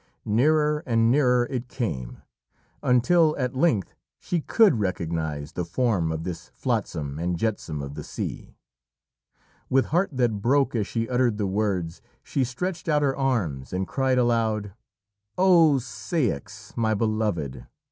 [0.25, 2.23] Nearer and nearer it came,
[2.81, 8.03] until at length she could recognise the form of this flotsam and jetsam of the
[8.03, 8.55] sea.
[9.69, 13.87] With heart that broke as she uttered the words, she stretched out her arms and
[13.87, 14.73] cried aloud:
[15.37, 16.75] "O Ceyx!
[16.75, 17.67] my Beloved!